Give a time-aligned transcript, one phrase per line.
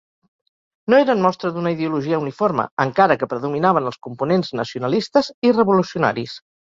[0.93, 6.35] No eren mostra d'una ideologia uniforme, encara que predominaven els components nacionalistes i revolucionaris.